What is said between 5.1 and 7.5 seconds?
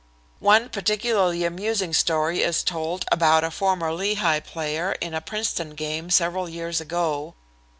a Princeton game several years ago.